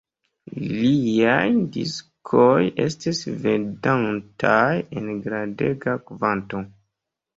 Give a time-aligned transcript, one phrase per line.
[0.67, 4.67] Liaj diskoj estis vendataj
[5.03, 6.65] en grandega kvanto.